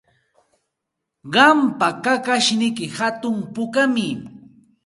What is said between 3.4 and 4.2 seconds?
pukami.